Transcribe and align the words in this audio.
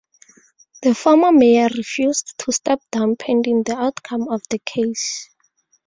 The 0.81 0.95
former 0.95 1.31
mayor 1.31 1.67
refused 1.67 2.33
to 2.39 2.51
step 2.51 2.79
down 2.91 3.17
pending 3.17 3.61
the 3.61 3.77
outcome 3.77 4.29
of 4.29 4.41
the 4.49 4.57
case. 4.57 5.29